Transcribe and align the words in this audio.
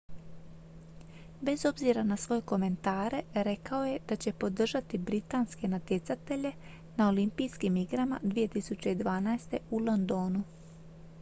bez 1.45 1.63
obzira 1.65 2.03
na 2.03 2.17
svoje 2.17 2.41
komentare 2.41 3.23
rekao 3.33 3.85
je 3.85 3.99
da 4.07 4.15
će 4.15 4.33
podržati 4.33 4.97
britanske 4.97 5.67
natjecatelje 5.67 6.51
na 6.97 7.07
olimpijskim 7.09 7.77
igrama 7.77 8.19
2012. 8.23 9.57
u 9.71 9.77
londonu 9.79 10.43